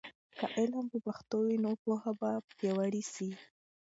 [0.35, 3.29] که علم په پښتو وي، نو پوهه به پیاوړې سي.